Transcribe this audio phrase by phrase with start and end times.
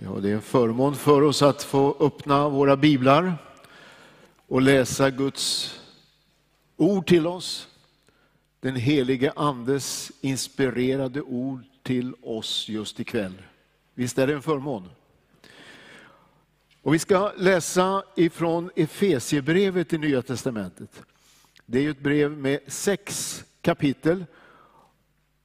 [0.00, 3.34] Ja, det är en förmån för oss att få öppna våra biblar
[4.46, 5.74] och läsa Guds
[6.76, 7.68] ord till oss.
[8.60, 13.42] Den helige Andes inspirerade ord till oss just ikväll.
[13.94, 14.88] Visst är det en förmån?
[16.82, 21.02] Och vi ska läsa ifrån Efesiebrevet i Nya Testamentet.
[21.66, 24.24] Det är ett brev med sex kapitel.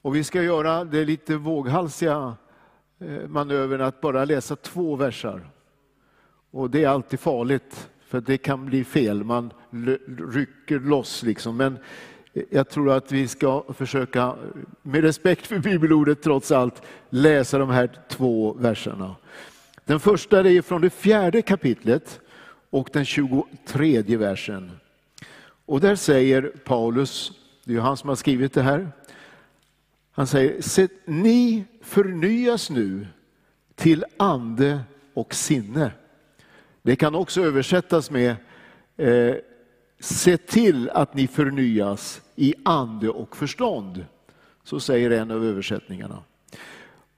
[0.02, 2.36] Och vi ska göra det lite våghalsiga
[3.00, 5.50] Eh, manövern att bara läsa två versar.
[6.52, 9.24] Och det är alltid farligt, för det kan bli fel.
[9.24, 9.54] Man
[10.34, 11.58] rycker loss liksom.
[11.58, 11.78] Men
[12.34, 14.36] eh, jag tror att vi ska försöka, eh,
[14.82, 19.16] med respekt för bibelordet trots allt, läsa de här två verserna.
[19.86, 22.20] Den första är från det fjärde kapitlet
[22.70, 24.72] och den 23 versen.
[25.66, 27.32] Och där säger Paulus,
[27.64, 28.92] det är han som har skrivit det här,
[30.12, 33.08] han säger, ni förnyas nu
[33.76, 34.80] till ande
[35.14, 35.92] och sinne.
[36.82, 38.36] Det kan också översättas med,
[38.98, 39.36] eh,
[40.00, 44.06] se till att ni förnyas i ande och förstånd.
[44.64, 46.24] Så säger en av översättningarna.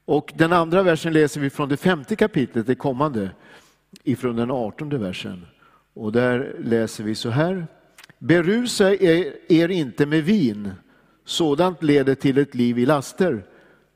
[0.06, 3.32] Och den andra versen läser vi från det femte kapitlet, det kommande,
[4.04, 5.46] ifrån den artonde versen.
[5.94, 7.68] Och där läser vi så här.
[8.18, 10.72] Berusa er inte med vin,
[11.26, 13.44] sådant leder till ett liv i laster.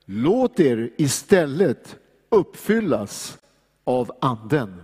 [0.05, 1.95] Låt er istället
[2.29, 3.37] uppfyllas
[3.83, 4.83] av anden.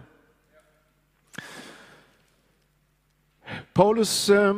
[3.73, 4.57] Paulus eh,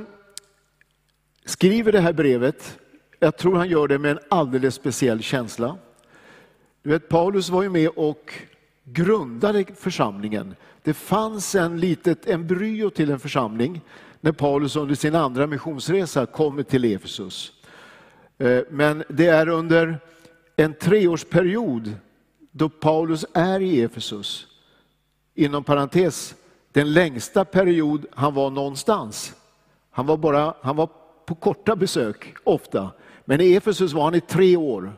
[1.45, 2.79] skriver det här brevet,
[3.19, 5.77] jag tror han gör det med en alldeles speciell känsla.
[6.83, 8.33] Du vet, Paulus var ju med och
[8.83, 10.55] grundade församlingen.
[10.83, 13.81] Det fanns en litet embryo till en församling
[14.21, 17.53] när Paulus under sin andra missionsresa kommer till Efesus.
[18.37, 19.99] Eh, men det är under
[20.55, 21.95] en treårsperiod
[22.51, 24.47] då Paulus är i Efesus,
[25.35, 26.35] inom parentes,
[26.71, 29.33] den längsta period han var någonstans.
[29.91, 30.89] Han var, bara, han var
[31.25, 32.91] på korta besök ofta,
[33.25, 34.93] men i Efesus var han i tre år.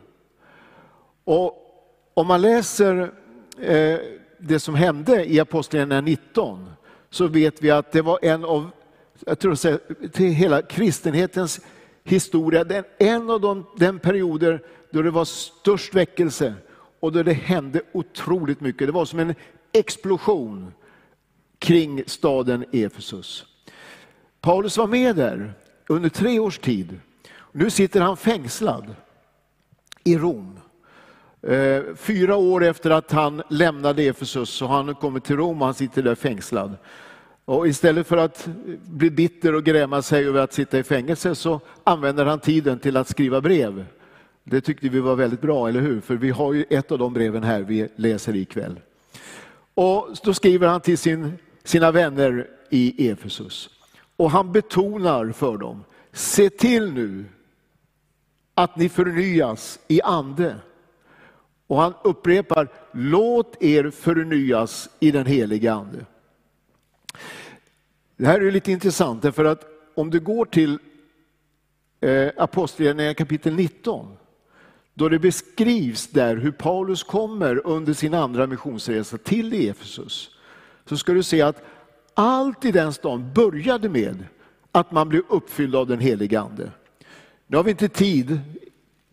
[1.24, 1.59] Och
[2.13, 3.12] om man läser
[3.59, 4.00] eh,
[4.40, 6.69] det som hände i Apostlagärningarna 19
[7.09, 8.69] så vet vi att det var en av,
[9.25, 11.62] jag tror att till hela kristenhetens
[12.03, 14.62] historia, den, en av de, den perioder
[14.94, 16.54] då det var störst väckelse
[17.00, 18.88] och då det hände otroligt mycket.
[18.88, 19.36] Det var som en
[19.72, 20.74] explosion
[21.59, 23.46] kring staden Efesus.
[24.42, 25.54] Paulus var med där
[25.88, 27.00] under tre års tid.
[27.52, 28.96] Nu sitter han fängslad
[30.04, 30.59] i Rom.
[31.42, 35.66] Eh, fyra år efter att han lämnade Efesus så har han kommit till Rom och
[35.66, 36.78] han sitter där fängslad.
[37.46, 38.48] Och istället för att
[38.86, 42.98] bli bitter och gräma sig över att sitta i fängelse så använder han tiden till
[42.98, 43.86] att skriva brev
[44.44, 46.02] det tyckte vi var väldigt bra, eller hur?
[46.02, 48.80] För vi har ju ett av de breven här vi läser ikväll.
[49.74, 51.34] Och då skriver han till sin,
[51.64, 53.70] sina vänner i Efesus.
[54.16, 57.26] Och han betonar för dem, se till nu
[58.56, 60.56] att ni förnyas i ande.
[61.68, 66.06] Och han upprepar, låt er förnyas i den heliga ande.
[68.18, 69.66] Det här är lite intressant, därför att
[69.96, 70.80] om du går till
[72.02, 74.18] eh, Apostlagärningarna kapitel 19,
[74.94, 80.30] då det beskrivs där hur Paulus kommer under sin andra missionsresa till Efesus,
[80.86, 81.64] så ska du se att
[82.14, 84.26] allt i den stan började med
[84.72, 86.72] att man blev uppfylld av den helige Ande.
[87.48, 88.40] Nu har vi inte tid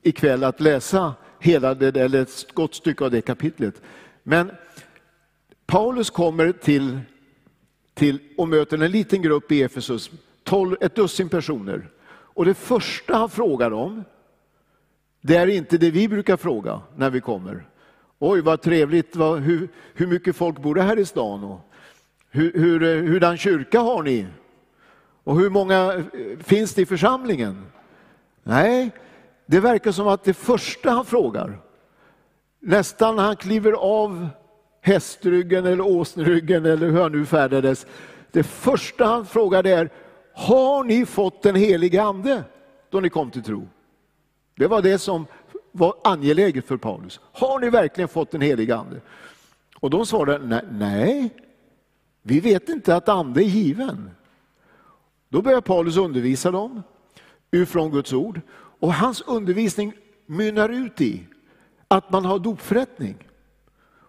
[0.03, 3.83] ikväll att läsa hela det, eller ett gott stycke av det kapitlet.
[4.23, 4.51] Men
[5.67, 7.01] Paulus kommer till,
[7.95, 10.11] till och möter en liten grupp i Efesus,
[10.45, 11.89] 12, ett dussin personer.
[12.11, 14.05] Och det första han frågar om,
[15.21, 17.67] det är inte det vi brukar fråga när vi kommer.
[18.19, 21.45] Oj, vad trevligt, vad, hur, hur mycket folk bor det här i stan?
[21.45, 21.61] Och
[22.31, 24.27] hur, hur, eh, hurdan kyrka har ni?
[25.25, 27.67] Och hur många eh, finns det i församlingen?
[28.43, 28.91] Nej,
[29.47, 31.59] det verkar som att det första han frågar,
[32.61, 34.29] nästan när han kliver av
[34.81, 37.87] hästryggen eller åsnryggen, eller hur han nu färdades,
[38.33, 39.91] det första han frågar är,
[40.35, 42.45] har ni fått den helige ande
[42.91, 43.69] då ni kom till tro?
[44.61, 45.27] Det var det som
[45.73, 47.21] var angeläget för Paulus.
[47.33, 49.01] Har ni verkligen fått den helige ande?
[49.77, 51.35] Och de svarade, nej,
[52.23, 54.11] vi vet inte att ande är given.
[55.29, 56.83] Då börjar Paulus undervisa dem
[57.51, 59.93] ifrån Guds ord och hans undervisning
[60.27, 61.27] mynnar ut i
[61.89, 63.17] att man har dopförrättning.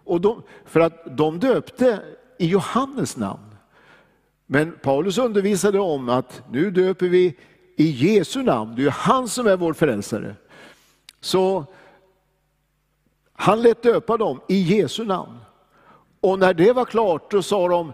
[0.04, 2.02] Och de, för att de döpte
[2.38, 3.56] i Johannes namn.
[4.46, 7.36] Men Paulus undervisade om att nu döper vi
[7.76, 10.34] i Jesu namn, det är han som är vår frälsare.
[11.20, 11.64] Så
[13.32, 15.38] han lät döpa dem i Jesu namn.
[16.20, 17.92] Och när det var klart då sa de,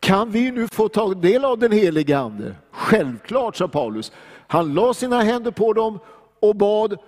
[0.00, 2.54] kan vi nu få ta del av den helige Ande?
[2.70, 4.12] Självklart, sa Paulus.
[4.46, 5.98] Han la sina händer på dem
[6.40, 6.98] och bad.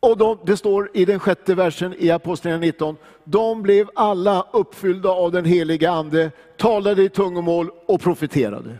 [0.00, 5.10] Och de, det står i den sjätte versen i Apostlagärningarna 19, de blev alla uppfyllda
[5.10, 8.76] av den heliga Ande, talade i tungomål och profeterade.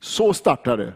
[0.00, 0.92] Så startade, det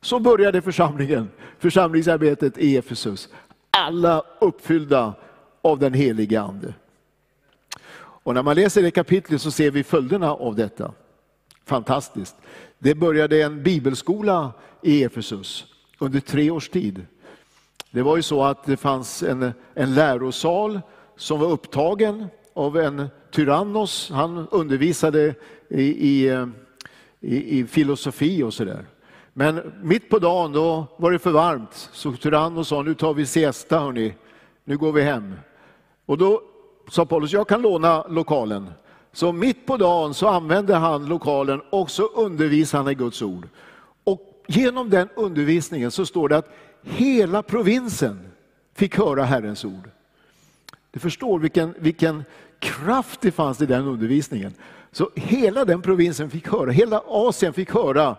[0.00, 3.28] så började församlingen, församlingsarbetet i Efesus.
[3.70, 5.14] Alla uppfyllda
[5.62, 6.74] av den heliga Ande.
[8.22, 10.92] Och när man läser det kapitlet så ser vi följderna av detta.
[11.64, 12.36] Fantastiskt.
[12.78, 14.52] Det började en bibelskola
[14.82, 15.66] i Efesus
[15.98, 17.06] under tre års tid.
[17.90, 20.80] Det var ju så att det fanns en, en lärosal
[21.16, 24.10] som var upptagen av en tyrannos.
[24.10, 25.34] Han undervisade
[25.68, 26.46] i, i, eh,
[27.20, 28.86] i, i filosofi och sådär.
[29.40, 33.26] Men mitt på dagen då var det för varmt, så tyrannos sa nu tar vi
[33.26, 34.14] siesta hörni,
[34.64, 35.34] nu går vi hem.
[36.06, 36.42] Och då
[36.88, 38.70] sa Paulus, jag kan låna lokalen.
[39.12, 43.48] Så mitt på dagen så använde han lokalen och så undervisade han i Guds ord.
[44.04, 48.28] Och genom den undervisningen så står det att hela provinsen
[48.74, 49.90] fick höra Herrens ord.
[50.90, 52.24] Du förstår vilken, vilken
[52.58, 54.54] kraft det fanns i den undervisningen.
[54.92, 58.16] Så hela den provinsen fick höra, hela Asien fick höra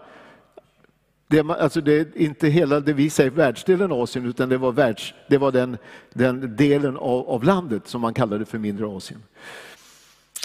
[1.32, 5.14] det, alltså det är inte hela det vi säger världsdelen Asien, utan det var, världs,
[5.28, 5.78] det var den,
[6.14, 9.24] den delen av, av, landet som man kallade för mindre Asien.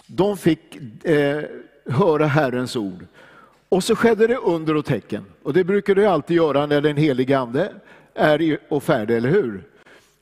[0.06, 1.42] De fick eh,
[1.86, 3.06] höra Herrens ord.
[3.68, 5.24] Och så skedde det under och tecken.
[5.42, 7.72] Och det brukar det alltid göra när den helige Ande
[8.14, 9.64] är och färdig, eller hur?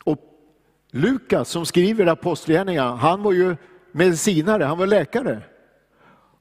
[0.04, 0.18] Och
[0.90, 3.56] Lukas som skriver Apostlagärningarna, han var ju
[3.92, 5.42] medicinare, han var läkare.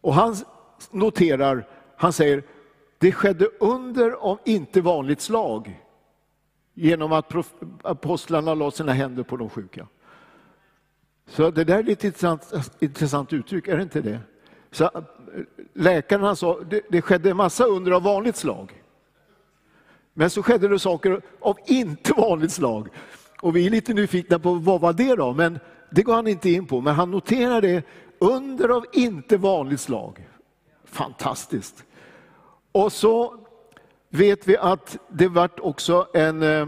[0.02, 0.36] Och han
[0.92, 1.68] noterar,
[1.98, 2.44] han säger,
[3.04, 5.82] det skedde under om inte vanligt slag
[6.74, 7.34] genom att
[7.82, 9.88] apostlarna la sina händer på de sjuka.
[11.28, 14.20] Så det där är ett intressant, intressant uttryck, är det inte det?
[14.72, 14.90] Så
[15.74, 18.84] läkarna sa det, det skedde en massa under av vanligt slag.
[20.14, 22.90] Men så skedde det saker av inte vanligt slag.
[23.42, 25.34] Och vi är lite nyfikna på vad var det då?
[25.34, 25.60] Men
[25.92, 26.82] det går han inte in på.
[26.82, 27.86] Men han noterar det
[28.20, 30.28] under av inte vanligt slag.
[30.86, 31.86] Fantastiskt.
[32.74, 33.40] Och så
[34.10, 36.68] vet vi att det vart också en, eh,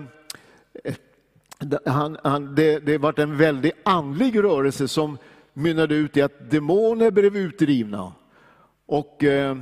[1.85, 5.17] han, han, det, det vart en väldig andlig rörelse som
[5.53, 8.13] mynnade ut i att demoner blev utdrivna.
[8.85, 9.57] Och eh,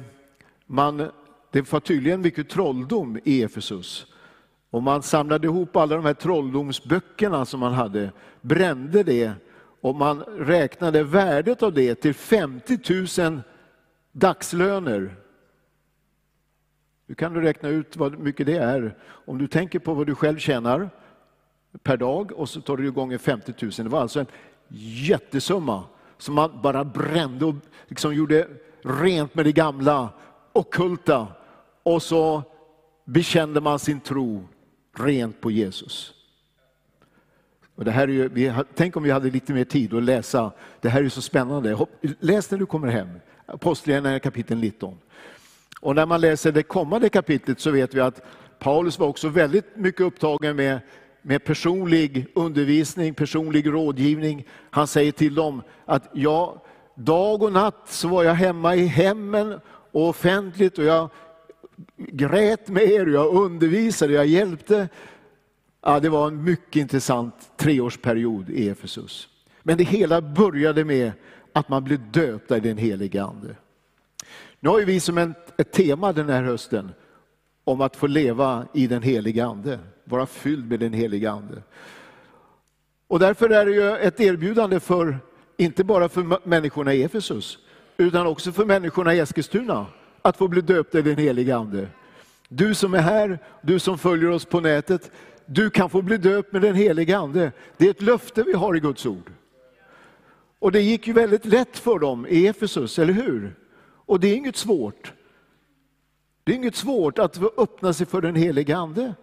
[0.66, 0.98] man,
[1.52, 4.06] det var tydligen mycket trolldom i Efesus.
[4.70, 8.12] Och man samlade ihop alla de här trolldomsböckerna som man hade,
[8.42, 9.32] brände det
[9.82, 13.42] och man räknade värdet av det till 50 000
[14.12, 15.23] dagslöner
[17.14, 18.98] du kan du räkna ut vad mycket det är.
[19.06, 20.90] Om du tänker på vad du själv tjänar
[21.84, 23.72] per dag och så tar du gånger 50 000.
[23.72, 24.26] Det var alltså en
[25.08, 25.84] jättesumma
[26.18, 27.56] som man bara brände och
[27.88, 28.48] liksom gjorde
[28.82, 30.10] rent med det gamla,
[30.54, 31.28] okulta.
[31.84, 32.44] Och så
[33.06, 34.48] bekände man sin tro
[34.98, 36.14] rent på Jesus.
[37.76, 40.52] Och det här är ju, vi, tänk om vi hade lite mer tid att läsa.
[40.82, 41.86] Det här är så spännande.
[42.20, 43.10] Läs när du kommer hem.
[43.46, 44.98] Apostlagärningarna kapitel 19.
[45.84, 48.22] Och när man läser det kommande kapitlet så vet vi att
[48.60, 50.80] Paulus var också väldigt mycket upptagen med,
[51.22, 54.48] med personlig undervisning, personlig rådgivning.
[54.70, 56.64] Han säger till dem att ja,
[56.96, 59.60] dag och natt så var jag hemma i hemmen
[59.92, 61.10] och offentligt och jag
[61.98, 64.90] grät med er, jag undervisade, jag hjälpte.
[65.82, 69.30] Ja, det var en mycket intressant treårsperiod i Efesus.
[69.62, 71.12] Men det hela började med
[71.54, 73.56] att man blev döpta i den helige Ande.
[74.64, 76.92] Nu har vi som ett, ett tema den här hösten
[77.64, 81.64] om att få leva i den heliga Ande, vara fylld med den heliga Ande.
[83.08, 85.18] Och därför är det ju ett erbjudande för,
[85.58, 87.58] inte bara för människorna i Efesus,
[87.98, 89.86] utan också för människorna i Eskilstuna,
[90.22, 91.88] att få bli döpta i den heliga Ande.
[92.50, 95.12] Du som är här, du som följer oss på nätet,
[95.46, 97.52] du kan få bli döpt med den heliga Ande.
[97.78, 99.32] Det är ett löfte vi har i Guds ord.
[100.60, 103.56] Och det gick ju väldigt lätt för dem i Efesus, eller hur?
[104.06, 105.14] Och det är inget svårt.
[106.44, 109.16] Det är inget svårt att öppna sig för den helige Ande.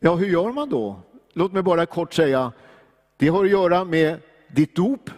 [0.00, 1.00] Ja, hur gör man då?
[1.32, 2.52] Låt mig bara kort säga,
[3.16, 5.10] det har att göra med ditt dop.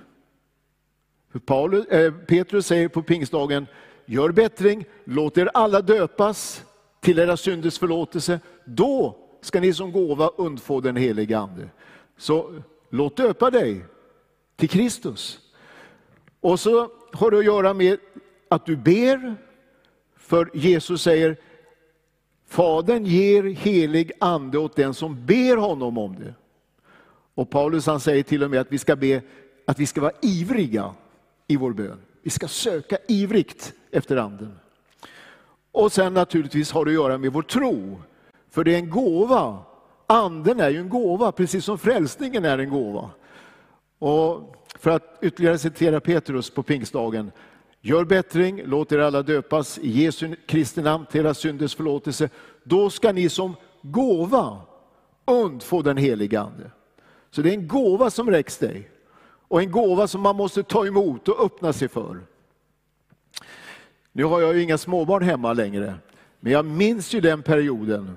[1.46, 3.66] Paulus, äh, Petrus säger på pingstdagen,
[4.06, 6.64] gör bättring, låt er alla döpas
[7.00, 8.40] till era synders förlåtelse.
[8.64, 11.68] Då ska ni som gåva undfå den helige Ande.
[12.16, 13.84] Så låt döpa dig
[14.56, 15.38] till Kristus.
[16.40, 17.98] Och så har det att göra med
[18.50, 19.36] att du ber,
[20.16, 21.36] för Jesus säger
[22.46, 26.34] Fadern ger helig ande åt den som ber honom om det.
[27.34, 29.22] Och Paulus han säger till och med att vi ska be
[29.66, 30.94] att vi ska vara ivriga
[31.46, 31.98] i vår bön.
[32.22, 34.58] Vi ska söka ivrigt efter anden.
[35.72, 38.02] Och sen naturligtvis har det att göra med vår tro.
[38.50, 39.58] För det är en gåva.
[40.06, 43.10] Anden är ju en gåva, precis som frälsningen är en gåva.
[43.98, 47.32] Och för att ytterligare citera Petrus på pingstdagen.
[47.80, 52.28] Gör bättring, låt er alla döpas i Jesu Kristi namn till era synders förlåtelse.
[52.62, 54.60] Då ska ni som gåva
[55.24, 56.70] undfå den helige Ande.
[57.30, 58.90] Så det är en gåva som räcks dig.
[59.22, 62.20] Och en gåva som man måste ta emot och öppna sig för.
[64.12, 65.94] Nu har jag ju inga småbarn hemma längre,
[66.40, 68.16] men jag minns ju den perioden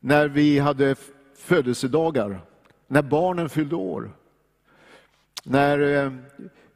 [0.00, 0.96] när vi hade
[1.36, 2.40] födelsedagar,
[2.86, 4.10] när barnen fyllde år.
[5.44, 6.12] När eh,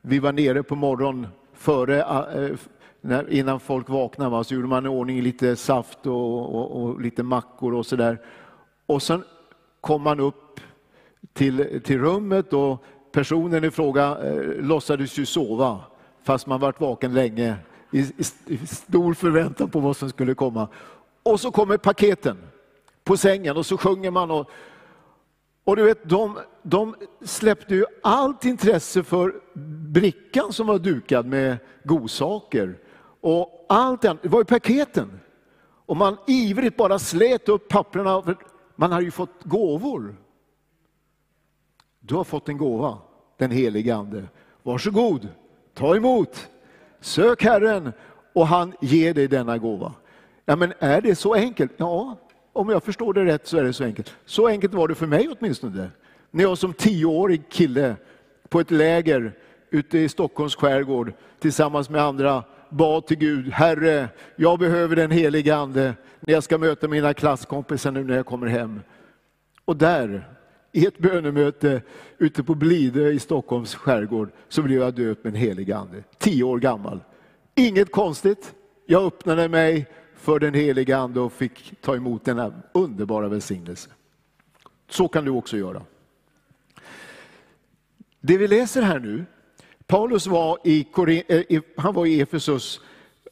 [0.01, 1.27] vi var nere på morgonen
[1.61, 2.57] före, eh,
[3.01, 7.23] när, innan folk vaknade, så gjorde man i ordning lite saft och, och, och lite
[7.23, 8.19] mackor och sådär.
[8.87, 9.25] Och sen
[9.81, 10.61] kom man upp
[11.33, 15.81] till, till rummet och personen i fråga eh, låtsades ju sova,
[16.23, 17.57] fast man varit vaken länge
[17.91, 20.69] i, i, i stor förväntan på vad som skulle komma.
[21.23, 22.37] Och så kommer paketen
[23.05, 24.31] på sängen och så sjunger man.
[24.31, 24.51] Och,
[25.65, 29.35] och du vet, de, de släppte ju allt intresse för
[29.93, 32.79] brickan som var dukad med godsaker.
[33.21, 35.21] Och allt det var ju paketen.
[35.87, 38.23] Och man ivrigt bara slet upp papperna.
[38.23, 38.37] För
[38.77, 40.17] man hade ju fått gåvor.
[42.01, 42.99] Du har fått en gåva,
[43.37, 44.25] den helige Ande.
[44.63, 45.29] Varsågod,
[45.75, 46.49] ta emot.
[47.01, 47.93] Sök Herren
[48.33, 49.93] och han ger dig denna gåva.
[50.45, 51.73] Ja, men är det så enkelt?
[51.77, 52.17] Ja,
[52.61, 54.15] om jag förstår det rätt så är det så enkelt.
[54.25, 55.91] Så enkelt var det för mig åtminstone.
[56.31, 57.97] När jag som tioårig kille
[58.49, 59.33] på ett läger
[59.71, 65.57] ute i Stockholms skärgård tillsammans med andra bad till Gud, Herre, jag behöver den helige
[65.57, 68.81] Ande när jag ska möta mina klasskompisar nu när jag kommer hem.
[69.65, 70.29] Och där,
[70.73, 71.83] i ett bönemöte
[72.19, 76.03] ute på Blidö i Stockholms skärgård, så blev jag döpt med den helige Ande.
[76.19, 77.01] Tio år gammal.
[77.55, 78.55] Inget konstigt.
[78.87, 79.87] Jag öppnade mig
[80.21, 83.91] för den helige Ande och fick ta emot denna underbara välsignelse.
[84.89, 85.83] Så kan du också göra.
[88.21, 89.25] Det vi läser här nu,
[89.87, 90.87] Paulus var i,
[91.29, 92.81] eh, han var i Efesus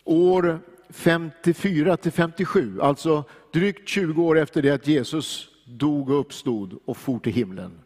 [0.04, 6.78] år 54 till 57, alltså drygt 20 år efter det att Jesus dog och uppstod
[6.84, 7.80] och for till himlen.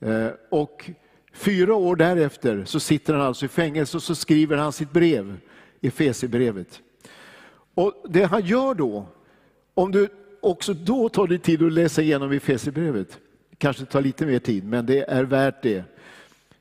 [0.00, 0.90] Eh, och
[1.32, 5.36] fyra år därefter så sitter han alltså i fängelse och så skriver han sitt brev,
[5.80, 6.80] Efesierbrevet.
[7.74, 9.06] Och det han gör då,
[9.74, 10.08] om du
[10.40, 13.18] också då tar dig tid att läsa igenom Efesierbrevet,
[13.58, 15.84] kanske tar lite mer tid, men det är värt det.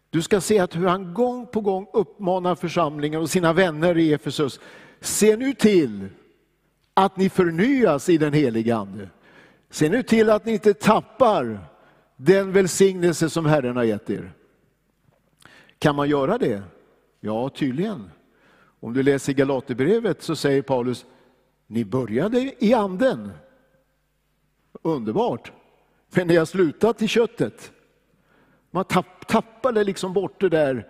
[0.09, 4.13] Du ska se att hur han gång på gång uppmanar församlingen och sina vänner i
[4.13, 4.59] Efesus,
[4.99, 6.07] se nu till
[6.93, 9.09] att ni förnyas i den heliga Ande.
[9.69, 11.59] Se nu till att ni inte tappar
[12.15, 14.31] den välsignelse som Herren har gett er.
[15.79, 16.63] Kan man göra det?
[17.19, 18.09] Ja, tydligen.
[18.83, 21.05] Om du läser Galaterbrevet så säger Paulus,
[21.67, 23.31] ni började i anden.
[24.81, 25.51] Underbart.
[26.15, 27.71] Men ni har slutat i köttet.
[28.71, 30.87] Man tapp, tappade liksom bort det där,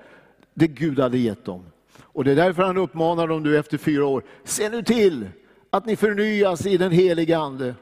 [0.53, 1.65] det Gud hade gett dem.
[2.01, 5.29] Och det är därför han uppmanar dem nu efter fyra år, se nu till
[5.69, 7.75] att ni förnyas i den heliga ande.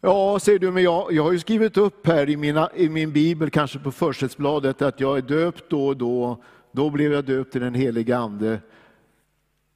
[0.00, 3.12] Ja, säger du, men jag, jag har ju skrivit upp här i, mina, i min
[3.12, 7.56] bibel, kanske på försättsbladet, att jag är döpt då och då då blev jag döpt
[7.56, 8.60] i den helige Ande.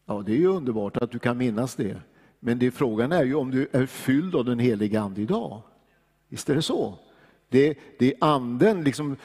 [0.07, 1.97] Ja, det är ju underbart att du kan minnas det.
[2.41, 5.63] Men det, frågan är ju om du är fylld av den helige Ande idag.
[6.29, 6.99] Visst är det så?
[7.49, 9.17] Det, det är anden, liksom,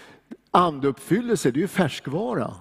[0.51, 2.53] andeuppfyllelse, det är ju färskvara.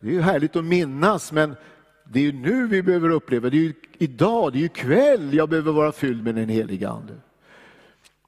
[0.00, 1.56] Det är ju härligt att minnas, men
[2.04, 5.34] det är ju nu vi behöver uppleva, det är ju idag, det är ju kväll
[5.34, 7.14] jag behöver vara fylld med den helige Ande.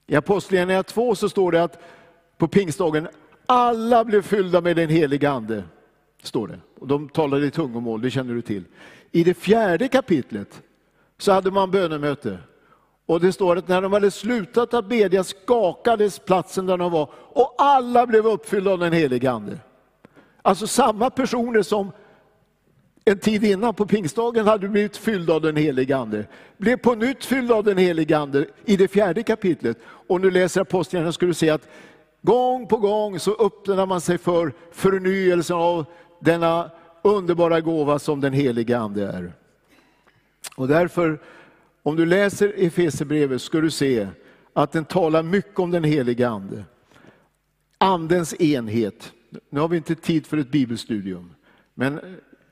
[0.07, 1.83] I Apostlagärningarna 2 så står det att
[2.39, 3.09] på pingstdagen
[3.47, 5.65] alla blev fyllda med den helige Ande
[6.23, 6.61] står det.
[6.81, 8.65] Och de talade i tungomål, det känner du till.
[9.13, 10.63] I det fjärde kapitlet
[11.19, 12.39] så hade man bönemöte.
[13.07, 17.11] Och det står att när de hade slutat att bedja skakades platsen där de var
[17.13, 19.59] och alla blev uppfyllda av den helige Ande.
[20.43, 21.93] Alltså samma personer som
[23.05, 27.25] en tid innan på pingstdagen hade blivit fyllda av den helige Ande, blev på nytt
[27.25, 29.79] fyllda av den helige Ande i det fjärde kapitlet.
[29.85, 31.69] Och nu läser Apostlagärningarna ska du se att
[32.23, 35.85] gång på gång så öppnar man sig för förnyelsen av
[36.21, 36.71] denna
[37.03, 39.33] underbara gåva som den helige Ande är.
[40.57, 41.21] Och därför,
[41.83, 44.09] om du läser Efesierbrevet ska du se
[44.53, 46.65] att den talar mycket om den helige Ande.
[47.79, 49.13] Andens enhet.
[49.51, 51.35] Nu har vi inte tid för ett bibelstudium,
[51.75, 52.01] men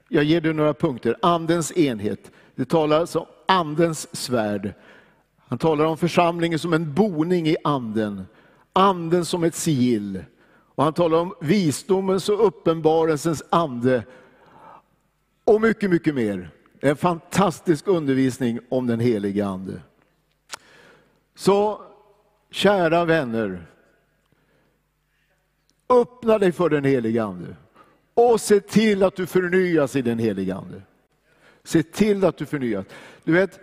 [0.09, 1.17] jag ger dig några punkter.
[1.23, 2.31] Andens enhet.
[2.55, 4.73] Det talar alltså om andens svärd.
[5.39, 8.27] Han talar om församlingen som en boning i anden.
[8.73, 10.25] Anden som ett sigill.
[10.79, 14.05] Och han talar om visdomens och uppenbarelsens ande
[15.45, 16.51] och mycket, mycket mer.
[16.81, 19.81] En fantastisk undervisning om den helige Ande.
[21.35, 21.83] Så
[22.51, 23.67] kära vänner,
[25.89, 27.57] öppna dig för den helige Ande
[28.15, 30.83] och se till att du förnyas i den helige Ande.
[31.65, 32.87] Se till att du förnyas.
[33.25, 33.61] Du vet,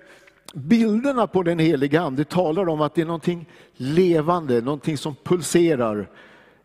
[0.53, 6.09] bilderna på den helige Ande talar om att det är någonting levande, någonting som pulserar.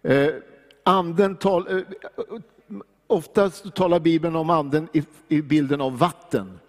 [0.03, 0.29] Eh,
[0.85, 1.83] anden tal, eh,
[3.07, 6.61] oftast talar Bibeln om anden i, i bilden av vatten.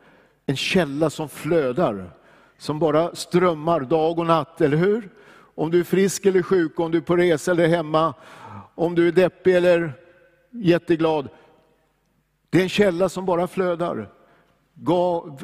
[0.45, 2.11] En källa som flödar,
[2.57, 5.09] som bara strömmar dag och natt, eller hur?
[5.55, 8.13] Om du är frisk eller sjuk, om du är på resa eller hemma,
[8.75, 9.93] om du är deppig eller
[10.49, 11.29] jätteglad.
[12.49, 14.09] Det är en källa som bara flödar,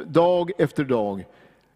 [0.05, 1.25] dag efter dag.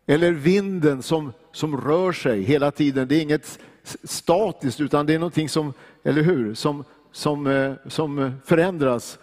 [0.06, 3.08] Eller vinden som, som rör sig hela tiden.
[3.08, 3.60] Det är inget
[4.04, 5.74] statiskt, utan det är någonting som,
[6.04, 9.20] eller hur, som, som, eh, som förändras.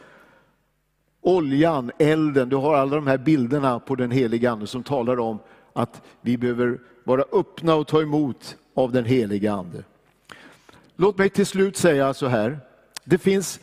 [1.20, 5.38] Oljan, elden, du har alla de här bilderna på den heliga Ande som talar om
[5.72, 9.84] att vi behöver vara öppna och ta emot av den heliga Ande.
[10.96, 12.58] Låt mig till slut säga så här.
[13.04, 13.60] Det finns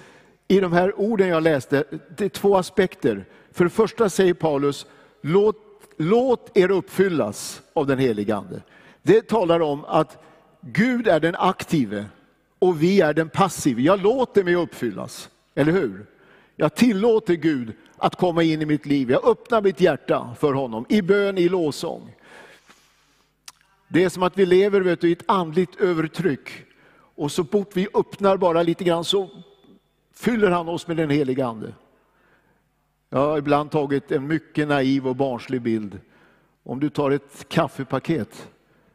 [0.48, 1.84] i de här orden jag läste
[2.18, 3.26] det är två aspekter.
[3.52, 4.86] För det första säger Paulus,
[5.22, 5.58] låt,
[5.98, 8.62] låt er uppfyllas av den heliga Ande.
[9.02, 10.24] Det talar om att
[10.68, 12.06] Gud är den aktive
[12.60, 13.82] och vi är den passive.
[13.82, 16.06] Jag låter mig uppfyllas, eller hur?
[16.56, 19.12] Jag tillåter Gud att komma in i mitt liv.
[19.12, 22.16] Jag öppnar mitt hjärta för honom i bön, i lovsång.
[23.88, 26.50] Det är som att vi lever vet du, i ett andligt övertryck.
[27.16, 29.30] Och så fort vi öppnar bara lite grann så
[30.14, 31.74] fyller han oss med den heliga Ande.
[33.10, 36.00] Jag har ibland tagit en mycket naiv och barnslig bild.
[36.64, 38.48] Om du tar ett kaffepaket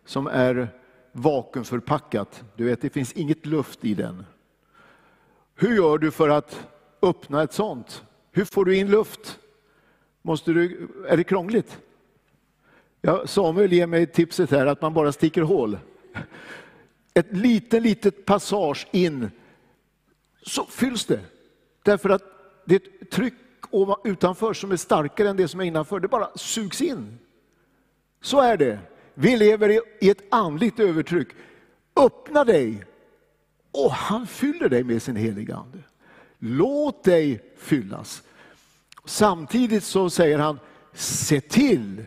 [0.04, 0.68] som är
[1.12, 4.24] vakuumförpackat, du vet det finns inget luft i den.
[5.54, 6.68] Hur gör du för att
[7.02, 8.04] öppna ett sånt?
[8.32, 9.38] Hur får du in luft?
[10.22, 11.78] Måste du, är det krångligt?
[13.00, 15.78] Ja, Samuel ger mig tipset här att man bara sticker hål.
[17.14, 19.30] Ett litet, litet passage in
[20.42, 21.20] så fylls det.
[21.82, 22.22] Därför att
[22.64, 23.34] det är ett tryck
[24.04, 26.00] utanför som är starkare än det som är innanför.
[26.00, 27.18] Det bara sugs in.
[28.20, 28.78] Så är det.
[29.20, 31.28] Vi lever i ett andligt övertryck.
[31.96, 32.84] Öppna dig
[33.72, 35.78] och han fyller dig med sin heliga Ande.
[36.38, 38.22] Låt dig fyllas.
[39.04, 40.58] Samtidigt så säger han,
[40.94, 42.04] se till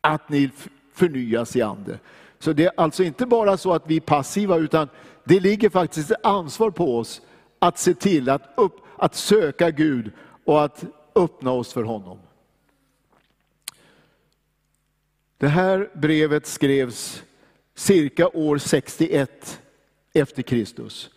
[0.00, 0.50] att ni
[0.94, 1.98] förnyas i ande.
[2.38, 4.88] Så det är alltså inte bara så att vi är passiva, utan
[5.24, 7.22] det ligger faktiskt ett ansvar på oss
[7.58, 10.10] att se till att, upp, att söka Gud
[10.44, 12.18] och att öppna oss för honom.
[15.40, 17.22] Det här brevet skrevs
[17.74, 19.60] cirka år 61
[20.12, 21.10] efter Kristus.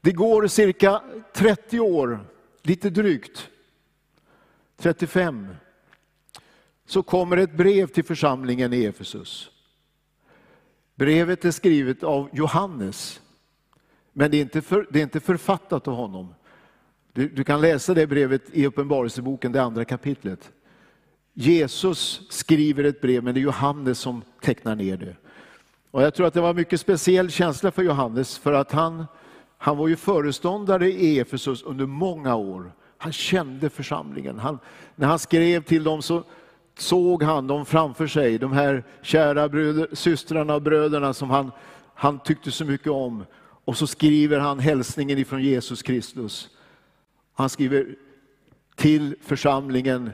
[0.00, 1.02] Det går cirka
[1.32, 2.20] 30 år,
[2.62, 3.48] lite drygt,
[4.76, 5.48] 35,
[6.86, 9.50] så kommer ett brev till församlingen i Efesus.
[10.94, 13.20] Brevet är skrivet av Johannes,
[14.12, 16.34] men det är inte, för, det är inte författat av honom.
[17.12, 20.52] Du, du kan läsa det brevet i Uppenbarelseboken, det andra kapitlet.
[21.40, 25.16] Jesus skriver ett brev, men det är Johannes som tecknar ner det.
[25.90, 29.06] Och jag tror att det var en mycket speciell känsla för Johannes, för att han,
[29.58, 32.72] han var ju föreståndare i Efesus under många år.
[32.98, 34.38] Han kände församlingen.
[34.38, 34.58] Han,
[34.96, 36.24] när han skrev till dem så
[36.78, 41.50] såg han dem framför sig, de här kära bröder, systrarna och bröderna som han,
[41.94, 43.24] han tyckte så mycket om.
[43.64, 46.48] Och så skriver han hälsningen ifrån Jesus Kristus.
[47.34, 47.94] Han skriver
[48.76, 50.10] till församlingen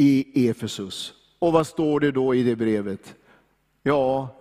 [0.00, 1.14] i Efesus.
[1.38, 3.14] Och vad står det då i det brevet?
[3.82, 4.36] Ja,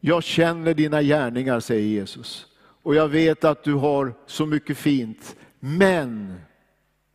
[0.00, 2.46] jag känner dina gärningar, säger Jesus.
[2.58, 5.36] Och jag vet att du har så mycket fint.
[5.60, 6.34] Men,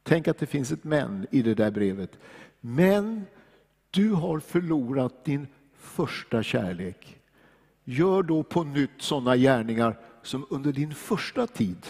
[0.04, 2.20] tänk att det finns ett men i det där brevet.
[2.60, 3.26] Men
[3.92, 5.48] du har förlorat din
[5.78, 7.18] första kärlek.
[7.84, 11.88] Gör då på nytt sådana gärningar som under din första tid.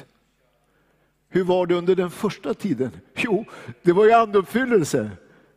[1.30, 2.92] Hur var det under den första tiden?
[3.16, 3.46] Jo,
[3.82, 5.12] det var ju anduppfyllelse.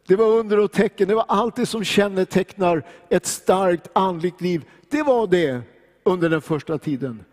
[0.07, 4.65] Det var under och tecken, det var allt det som kännetecknar ett starkt andligt liv.
[4.91, 5.63] Det var det
[6.03, 7.25] under den första tiden.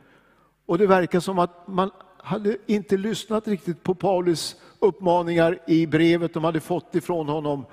[0.65, 6.33] Och det verkar som att man hade inte lyssnat riktigt på Paulus uppmaningar i brevet
[6.33, 7.65] de hade fått ifrån honom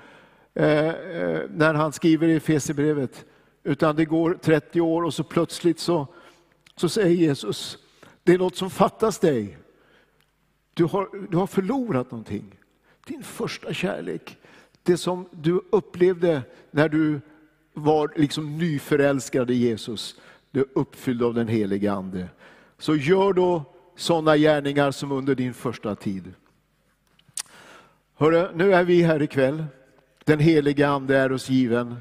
[0.53, 3.25] eh, eh när han skriver i Efesierbrevet.
[3.63, 6.07] Utan det går 30 år och så plötsligt så,
[6.75, 7.77] så säger Jesus,
[8.23, 9.57] det är något som fattas dig.
[10.73, 12.55] Du har, du har förlorat någonting.
[13.05, 14.37] Din första kärlek
[14.83, 17.21] det som du upplevde när du
[17.73, 20.15] var liksom nyförälskad i Jesus,
[20.51, 22.27] du är uppfylld av den helige Ande.
[22.77, 23.63] Så gör då
[23.95, 26.33] sådana gärningar som under din första tid.
[28.15, 29.65] Hörru, nu är vi här ikväll.
[30.25, 31.95] Den heliga Ande är oss given.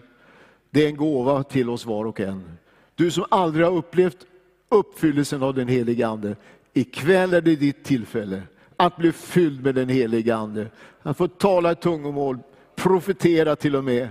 [0.70, 2.58] Det är en gåva till oss var och en.
[2.94, 4.26] Du som aldrig har upplevt
[4.68, 6.36] uppfyllelsen av den heliga Ande,
[6.72, 8.42] ikväll är det ditt tillfälle
[8.76, 10.66] att bli fylld med den heliga Ande.
[11.02, 12.38] Att få tala i tungomål,
[12.78, 14.08] profetera till och med.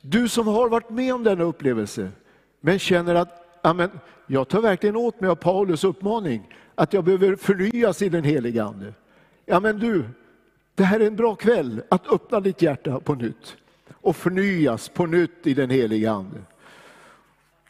[0.00, 2.08] Du som har varit med om denna upplevelse,
[2.60, 3.90] men känner att amen,
[4.26, 8.64] jag tar verkligen åt mig av Paulus uppmaning, att jag behöver förnyas i den heliga
[8.64, 8.94] Ande.
[9.46, 10.04] Ja men du,
[10.74, 13.56] det här är en bra kväll att öppna ditt hjärta på nytt
[13.90, 16.38] och förnyas på nytt i den heliga Ande.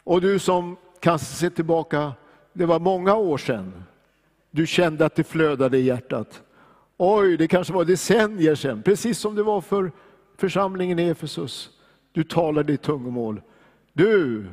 [0.03, 2.13] Och du som kanske ser tillbaka,
[2.53, 3.83] det var många år sedan
[4.51, 6.41] du kände att det flödade i hjärtat.
[7.03, 9.91] Oj, det kanske var decennier sedan, precis som det var för
[10.37, 11.69] församlingen i Efesus.
[12.11, 13.41] Du talade i tungomål.
[13.93, 14.45] Du,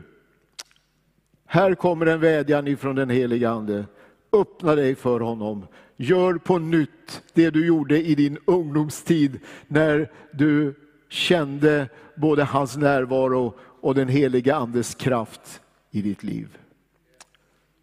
[1.46, 3.84] här kommer en vädjan ifrån den heliga Ande.
[4.32, 5.66] Öppna dig för honom.
[5.96, 10.74] Gör på nytt det du gjorde i din ungdomstid när du
[11.08, 16.58] kände både hans närvaro och den heliga Andes kraft i ditt liv.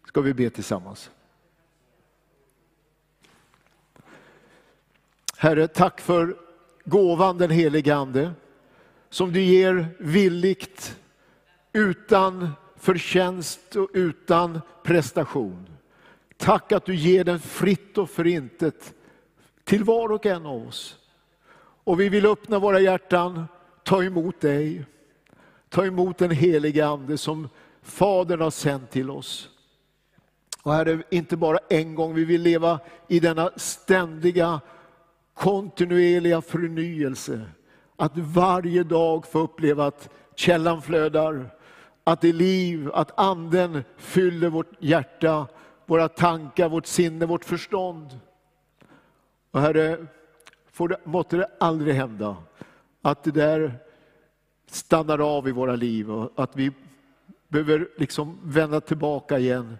[0.08, 1.10] Ska vi be tillsammans?
[5.38, 6.36] Herre, tack för
[6.84, 8.32] gåvan den helige Ande
[9.10, 10.98] som du ger villigt
[11.72, 15.66] utan förtjänst och utan prestation.
[16.36, 18.94] Tack att du ger den fritt och förintet
[19.64, 20.98] till var och en av oss.
[21.84, 23.44] Och vi vill öppna våra hjärtan,
[23.82, 24.84] ta emot dig.
[25.68, 27.48] Ta emot den helige Ande som
[27.82, 29.48] Fadern har sänt till oss.
[30.62, 34.60] Och Herre, inte bara en gång, vi vill leva i denna ständiga,
[35.36, 37.40] kontinuerliga förnyelse.
[37.96, 41.54] Att varje dag få uppleva att källan flödar,
[42.04, 45.46] att det är liv, att anden fyller vårt hjärta,
[45.86, 48.20] våra tankar, vårt sinne, vårt förstånd.
[49.50, 50.06] Och Herre,
[50.72, 52.36] får det, måtte det aldrig hända
[53.02, 53.74] att det där
[54.70, 56.72] stannar av i våra liv och att vi
[57.48, 59.78] behöver liksom vända tillbaka igen.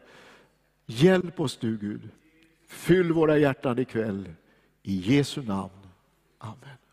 [0.87, 2.09] Hjälp oss du Gud.
[2.69, 4.29] Fyll våra hjärtan ikväll.
[4.87, 5.71] I Jesu namn.
[6.41, 6.86] Amen.